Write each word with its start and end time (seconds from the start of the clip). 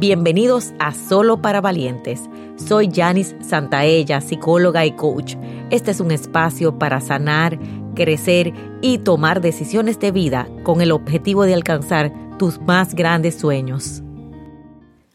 Bienvenidos 0.00 0.72
a 0.78 0.94
Solo 0.94 1.42
para 1.42 1.60
Valientes. 1.60 2.22
Soy 2.56 2.90
Janice 2.90 3.36
Santaella, 3.42 4.22
psicóloga 4.22 4.86
y 4.86 4.92
coach. 4.92 5.34
Este 5.68 5.90
es 5.90 6.00
un 6.00 6.10
espacio 6.10 6.78
para 6.78 7.02
sanar, 7.02 7.58
crecer 7.94 8.54
y 8.80 8.96
tomar 8.96 9.42
decisiones 9.42 10.00
de 10.00 10.10
vida 10.10 10.48
con 10.62 10.80
el 10.80 10.90
objetivo 10.90 11.44
de 11.44 11.52
alcanzar 11.52 12.14
tus 12.38 12.58
más 12.62 12.94
grandes 12.94 13.38
sueños. 13.38 14.02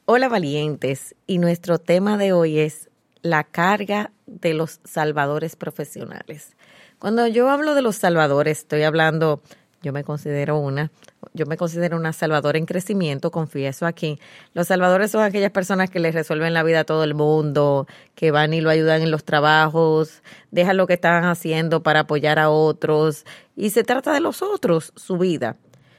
Hola 0.06 0.30
valientes, 0.30 1.16
y 1.26 1.40
nuestro 1.40 1.80
tema 1.80 2.20
de 2.20 2.34
hoy 2.34 2.60
es 2.60 2.92
la 3.24 3.44
carga 3.44 4.12
de 4.28 4.54
los 4.54 4.82
salvadores 4.84 5.56
profesionales. 5.56 6.56
Cuando 7.00 7.26
yo 7.26 7.50
hablo 7.50 7.74
de 7.74 7.82
los 7.82 7.96
salvadores, 7.96 8.60
estoy 8.60 8.84
hablando, 8.84 9.42
yo 9.82 9.94
me 9.94 10.04
considero 10.04 10.60
una, 10.60 10.92
yo 11.36 11.46
me 11.46 11.58
considero 11.58 11.98
una 11.98 12.14
salvadora 12.14 12.58
en 12.58 12.66
crecimiento, 12.66 13.30
confieso 13.30 13.86
aquí. 13.86 14.20
Los 14.54 14.68
salvadores 14.68 15.12
son 15.12 15.22
aquellas 15.22 15.52
personas 15.52 15.90
que 15.90 16.00
les 16.00 16.16
resuelven 16.16 16.54
la 16.54 16.64
vida 16.64 16.80
a 16.80 16.84
todo 16.86 17.04
el 17.04 17.14
mundo, 17.14 17.88
que 18.16 18.32
van 18.32 18.54
y 18.54 18.62
lo 18.62 18.70
ayudan 18.70 19.02
en 19.02 19.12
los 19.12 19.26
trabajos, 19.26 20.24
dejan 20.52 20.78
lo 20.78 20.88
que 20.88 20.94
están 20.94 21.26
haciendo 21.26 21.84
para 21.84 22.02
apoyar 22.02 22.40
a 22.40 22.50
otros, 22.50 23.26
y 23.56 23.70
se 23.70 23.84
trata 23.84 24.14
de 24.14 24.22
los 24.22 24.42
otros, 24.42 24.94
su 24.96 25.18
vida. 25.18 25.58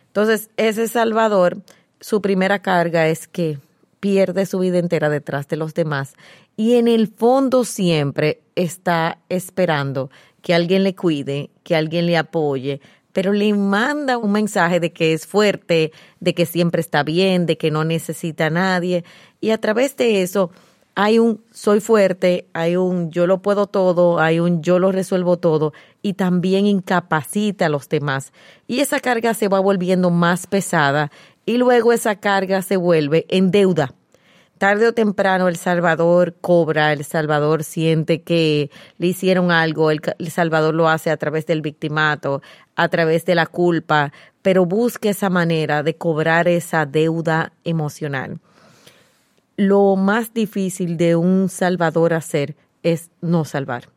Entonces, 0.08 0.50
ese 0.56 0.88
salvador, 0.88 1.58
su 2.00 2.22
primera 2.22 2.60
carga 2.60 3.06
es 3.06 3.28
que 3.28 3.58
pierde 4.00 4.46
su 4.46 4.58
vida 4.58 4.78
entera 4.78 5.08
detrás 5.08 5.48
de 5.48 5.56
los 5.56 5.74
demás 5.74 6.14
y 6.56 6.76
en 6.76 6.88
el 6.88 7.08
fondo 7.08 7.64
siempre 7.64 8.40
está 8.54 9.18
esperando 9.28 10.10
que 10.42 10.54
alguien 10.54 10.84
le 10.84 10.94
cuide, 10.94 11.50
que 11.64 11.74
alguien 11.74 12.06
le 12.06 12.16
apoye, 12.16 12.80
pero 13.16 13.32
le 13.32 13.50
manda 13.54 14.18
un 14.18 14.30
mensaje 14.30 14.78
de 14.78 14.92
que 14.92 15.14
es 15.14 15.26
fuerte, 15.26 15.90
de 16.20 16.34
que 16.34 16.44
siempre 16.44 16.82
está 16.82 17.02
bien, 17.02 17.46
de 17.46 17.56
que 17.56 17.70
no 17.70 17.82
necesita 17.82 18.48
a 18.48 18.50
nadie. 18.50 19.04
Y 19.40 19.52
a 19.52 19.58
través 19.58 19.96
de 19.96 20.20
eso 20.20 20.50
hay 20.94 21.18
un 21.18 21.42
soy 21.50 21.80
fuerte, 21.80 22.46
hay 22.52 22.76
un 22.76 23.10
yo 23.10 23.26
lo 23.26 23.40
puedo 23.40 23.68
todo, 23.68 24.20
hay 24.20 24.38
un 24.38 24.60
yo 24.60 24.78
lo 24.78 24.92
resuelvo 24.92 25.38
todo 25.38 25.72
y 26.02 26.12
también 26.12 26.66
incapacita 26.66 27.64
a 27.64 27.68
los 27.70 27.88
demás. 27.88 28.34
Y 28.66 28.80
esa 28.80 29.00
carga 29.00 29.32
se 29.32 29.48
va 29.48 29.60
volviendo 29.60 30.10
más 30.10 30.46
pesada 30.46 31.10
y 31.46 31.56
luego 31.56 31.94
esa 31.94 32.16
carga 32.16 32.60
se 32.60 32.76
vuelve 32.76 33.24
en 33.30 33.50
deuda 33.50 33.94
tarde 34.58 34.88
o 34.88 34.92
temprano 34.92 35.48
El 35.48 35.56
Salvador 35.56 36.34
cobra, 36.40 36.92
El 36.92 37.04
Salvador 37.04 37.64
siente 37.64 38.22
que 38.22 38.70
le 38.98 39.06
hicieron 39.08 39.50
algo, 39.50 39.90
el, 39.90 40.00
Salvador 40.30 40.74
lo 40.74 40.88
hace 40.88 41.10
a 41.10 41.16
través 41.16 41.46
del 41.46 41.62
victimato, 41.62 42.42
a 42.74 42.88
través 42.88 43.24
de 43.24 43.34
la 43.34 43.46
culpa, 43.46 44.12
pero 44.42 44.66
busca 44.66 45.08
esa 45.08 45.30
manera 45.30 45.82
de 45.82 45.96
cobrar 45.96 46.48
esa 46.48 46.86
deuda 46.86 47.52
emocional. 47.64 48.38
Lo 49.56 49.96
más 49.96 50.34
difícil 50.34 50.96
de 50.96 51.16
un 51.16 51.48
Salvador 51.48 52.12
hacer 52.12 52.56
es 52.82 53.10
no 53.20 53.44
salvar, 53.44 53.88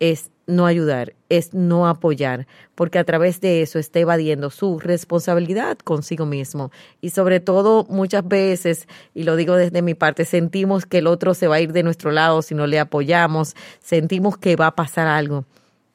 es 0.00 0.30
no 0.46 0.66
ayudar, 0.66 1.14
es 1.28 1.54
no 1.54 1.88
apoyar, 1.88 2.46
porque 2.74 2.98
a 2.98 3.04
través 3.04 3.40
de 3.40 3.62
eso 3.62 3.78
está 3.78 3.98
evadiendo 3.98 4.50
su 4.50 4.78
responsabilidad 4.78 5.78
consigo 5.78 6.24
mismo. 6.24 6.70
Y 7.00 7.10
sobre 7.10 7.40
todo 7.40 7.84
muchas 7.88 8.26
veces, 8.26 8.86
y 9.14 9.24
lo 9.24 9.36
digo 9.36 9.56
desde 9.56 9.82
mi 9.82 9.94
parte, 9.94 10.24
sentimos 10.24 10.86
que 10.86 10.98
el 10.98 11.06
otro 11.06 11.34
se 11.34 11.48
va 11.48 11.56
a 11.56 11.60
ir 11.60 11.72
de 11.72 11.82
nuestro 11.82 12.12
lado 12.12 12.42
si 12.42 12.54
no 12.54 12.66
le 12.66 12.78
apoyamos, 12.78 13.56
sentimos 13.80 14.38
que 14.38 14.56
va 14.56 14.68
a 14.68 14.76
pasar 14.76 15.08
algo. 15.08 15.44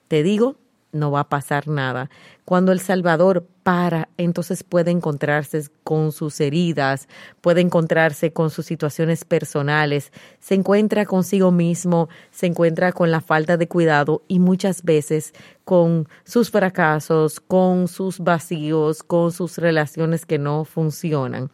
Te 0.07 0.23
digo, 0.23 0.57
no 0.92 1.11
va 1.11 1.22
a 1.22 1.30
pasar 1.30 1.67
nada. 1.67 2.09
Cuando 2.45 2.72
el 2.72 2.80
Salvador 2.80 3.47
para, 3.64 4.09
entonces 4.17 4.64
puede 4.64 4.92
encontrarse 4.92 5.64
con 5.84 6.11
sus 6.11 6.39
heridas, 6.42 7.08
puede 7.42 7.61
encontrarse 7.61 8.34
con 8.34 8.50
sus 8.50 8.66
situaciones 8.66 9.23
personales, 9.23 10.12
se 10.39 10.56
encuentra 10.56 11.06
consigo 11.06 11.52
mismo, 11.52 12.09
se 12.31 12.47
encuentra 12.47 12.91
con 12.91 13.12
la 13.12 13.22
falta 13.22 13.57
de 13.57 13.68
cuidado 13.68 14.24
y 14.28 14.40
muchas 14.40 14.84
veces 14.84 15.34
con 15.63 16.07
sus 16.24 16.52
fracasos, 16.52 17.40
con 17.40 17.88
sus 17.88 18.19
vacíos, 18.19 19.03
con 19.03 19.31
sus 19.31 19.58
relaciones 19.58 20.25
que 20.25 20.40
no 20.40 20.66
funcionan. 20.66 21.50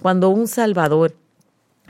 Cuando 0.00 0.30
un 0.30 0.46
Salvador 0.46 1.14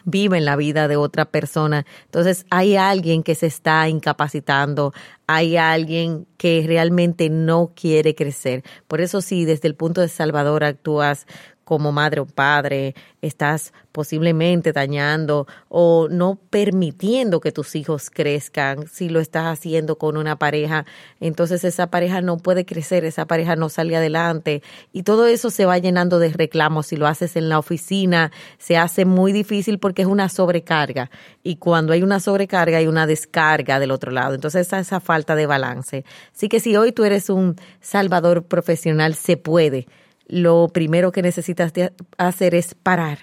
vive 0.04 0.38
en 0.38 0.44
la 0.44 0.56
vida 0.56 0.88
de 0.88 0.96
otra 0.96 1.26
persona. 1.26 1.86
Entonces 2.04 2.46
hay 2.50 2.76
alguien 2.76 3.22
que 3.22 3.34
se 3.34 3.46
está 3.46 3.88
incapacitando, 3.88 4.92
hay 5.26 5.56
alguien 5.56 6.26
que 6.36 6.64
realmente 6.66 7.30
no 7.30 7.72
quiere 7.74 8.14
crecer. 8.14 8.62
Por 8.86 9.00
eso 9.00 9.20
sí, 9.20 9.44
desde 9.44 9.68
el 9.68 9.74
punto 9.74 10.00
de 10.00 10.08
Salvador 10.08 10.64
actúas 10.64 11.26
como 11.68 11.92
madre 11.92 12.22
o 12.22 12.24
padre, 12.24 12.94
estás 13.20 13.74
posiblemente 13.92 14.72
dañando 14.72 15.46
o 15.68 16.08
no 16.10 16.38
permitiendo 16.48 17.40
que 17.40 17.52
tus 17.52 17.76
hijos 17.76 18.08
crezcan, 18.08 18.86
si 18.88 19.10
lo 19.10 19.20
estás 19.20 19.44
haciendo 19.44 19.98
con 19.98 20.16
una 20.16 20.38
pareja, 20.38 20.86
entonces 21.20 21.64
esa 21.64 21.88
pareja 21.88 22.22
no 22.22 22.38
puede 22.38 22.64
crecer, 22.64 23.04
esa 23.04 23.26
pareja 23.26 23.54
no 23.54 23.68
sale 23.68 23.94
adelante 23.96 24.62
y 24.94 25.02
todo 25.02 25.26
eso 25.26 25.50
se 25.50 25.66
va 25.66 25.76
llenando 25.76 26.18
de 26.18 26.30
reclamos. 26.30 26.86
Si 26.86 26.96
lo 26.96 27.06
haces 27.06 27.36
en 27.36 27.50
la 27.50 27.58
oficina, 27.58 28.32
se 28.56 28.78
hace 28.78 29.04
muy 29.04 29.32
difícil 29.32 29.78
porque 29.78 30.00
es 30.00 30.08
una 30.08 30.30
sobrecarga 30.30 31.10
y 31.42 31.56
cuando 31.56 31.92
hay 31.92 32.02
una 32.02 32.18
sobrecarga 32.18 32.78
hay 32.78 32.86
una 32.86 33.06
descarga 33.06 33.78
del 33.78 33.90
otro 33.90 34.10
lado. 34.10 34.34
Entonces 34.34 34.68
esa, 34.68 34.78
esa 34.78 35.00
falta 35.00 35.34
de 35.34 35.44
balance. 35.44 36.06
Así 36.34 36.48
que 36.48 36.60
si 36.60 36.76
hoy 36.76 36.92
tú 36.92 37.04
eres 37.04 37.28
un 37.28 37.56
salvador 37.82 38.44
profesional, 38.44 39.14
se 39.14 39.36
puede 39.36 39.86
lo 40.28 40.68
primero 40.68 41.10
que 41.10 41.22
necesitas 41.22 41.72
hacer 42.18 42.54
es 42.54 42.74
parar, 42.74 43.18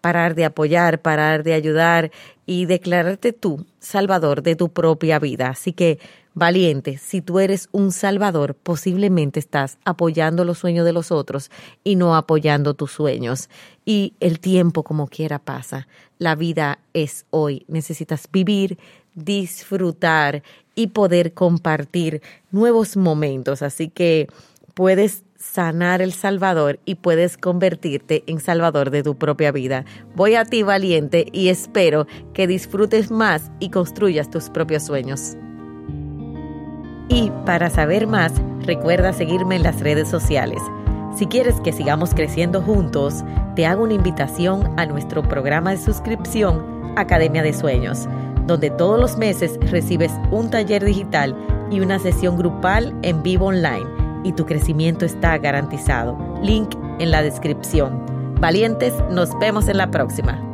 parar 0.00 0.34
de 0.34 0.44
apoyar, 0.44 1.00
parar 1.00 1.44
de 1.44 1.54
ayudar 1.54 2.10
y 2.44 2.66
declararte 2.66 3.32
tú 3.32 3.64
salvador 3.78 4.42
de 4.42 4.56
tu 4.56 4.68
propia 4.68 5.18
vida. 5.20 5.48
Así 5.50 5.72
que, 5.72 6.00
valiente, 6.34 6.98
si 6.98 7.22
tú 7.22 7.38
eres 7.38 7.68
un 7.70 7.92
salvador, 7.92 8.54
posiblemente 8.54 9.38
estás 9.38 9.78
apoyando 9.84 10.44
los 10.44 10.58
sueños 10.58 10.84
de 10.84 10.92
los 10.92 11.12
otros 11.12 11.50
y 11.84 11.94
no 11.94 12.16
apoyando 12.16 12.74
tus 12.74 12.90
sueños. 12.90 13.48
Y 13.84 14.14
el 14.18 14.40
tiempo 14.40 14.82
como 14.82 15.06
quiera 15.06 15.38
pasa. 15.38 15.86
La 16.18 16.34
vida 16.34 16.80
es 16.92 17.24
hoy. 17.30 17.64
Necesitas 17.68 18.28
vivir, 18.30 18.78
disfrutar 19.14 20.42
y 20.74 20.88
poder 20.88 21.34
compartir 21.34 22.22
nuevos 22.50 22.96
momentos. 22.96 23.62
Así 23.62 23.88
que 23.88 24.26
puedes 24.74 25.22
sanar 25.42 26.00
el 26.00 26.12
Salvador 26.12 26.78
y 26.84 26.94
puedes 26.94 27.36
convertirte 27.36 28.22
en 28.26 28.40
Salvador 28.40 28.90
de 28.90 29.02
tu 29.02 29.16
propia 29.16 29.50
vida. 29.50 29.84
Voy 30.14 30.36
a 30.36 30.44
ti 30.44 30.62
valiente 30.62 31.26
y 31.32 31.48
espero 31.48 32.06
que 32.32 32.46
disfrutes 32.46 33.10
más 33.10 33.50
y 33.58 33.70
construyas 33.70 34.30
tus 34.30 34.48
propios 34.50 34.84
sueños. 34.84 35.36
Y 37.08 37.30
para 37.44 37.68
saber 37.70 38.06
más, 38.06 38.32
recuerda 38.64 39.12
seguirme 39.12 39.56
en 39.56 39.64
las 39.64 39.80
redes 39.80 40.08
sociales. 40.08 40.62
Si 41.16 41.26
quieres 41.26 41.60
que 41.60 41.72
sigamos 41.72 42.14
creciendo 42.14 42.62
juntos, 42.62 43.22
te 43.56 43.66
hago 43.66 43.82
una 43.82 43.94
invitación 43.94 44.72
a 44.78 44.86
nuestro 44.86 45.22
programa 45.22 45.72
de 45.72 45.78
suscripción 45.78 46.94
Academia 46.96 47.42
de 47.42 47.52
Sueños, 47.52 48.08
donde 48.46 48.70
todos 48.70 48.98
los 48.98 49.18
meses 49.18 49.58
recibes 49.70 50.12
un 50.30 50.50
taller 50.50 50.84
digital 50.84 51.36
y 51.70 51.80
una 51.80 51.98
sesión 51.98 52.38
grupal 52.38 52.94
en 53.02 53.22
vivo 53.22 53.46
online 53.46 54.01
y 54.24 54.32
tu 54.32 54.46
crecimiento 54.46 55.04
está 55.04 55.38
garantizado. 55.38 56.16
Link 56.42 56.74
en 56.98 57.10
la 57.10 57.22
descripción. 57.22 58.04
Valientes, 58.40 58.94
nos 59.10 59.38
vemos 59.38 59.68
en 59.68 59.78
la 59.78 59.90
próxima. 59.90 60.51